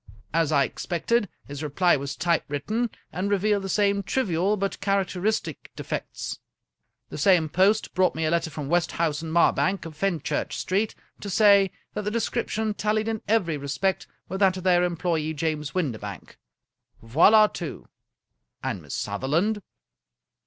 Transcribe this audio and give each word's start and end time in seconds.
As 0.33 0.51
I 0.51 0.63
expected, 0.63 1.29
his 1.45 1.61
reply 1.61 1.95
was 1.95 2.15
typewritten, 2.15 2.89
and 3.13 3.29
revealed 3.29 3.63
the 3.63 3.69
same 3.69 4.01
trivial 4.01 4.57
but 4.57 4.79
characteristic 4.81 5.69
defects. 5.75 6.39
The 7.09 7.19
same 7.19 7.47
post 7.49 7.93
brought 7.93 8.15
me 8.15 8.25
a 8.25 8.31
letter 8.31 8.49
from 8.49 8.67
West 8.67 8.93
house 8.93 9.21
& 9.21 9.21
Marbank, 9.21 9.85
of 9.85 9.95
Fenchurch 9.95 10.53
Street, 10.57 10.95
to 11.19 11.29
say 11.29 11.69
that 11.93 12.01
the 12.01 12.09
description 12.09 12.73
tallied 12.73 13.07
in 13.09 13.21
every 13.27 13.57
respect 13.57 14.07
with 14.27 14.39
that 14.39 14.57
of 14.57 14.63
their 14.63 14.83
em 14.83 14.97
ployee, 14.97 15.35
James 15.35 15.73
Windibank. 15.75 16.35
Voild, 17.03 17.53
tout!" 17.53 17.85
"And 18.63 18.81
Miss 18.81 18.95
Sutherland?" 18.95 19.61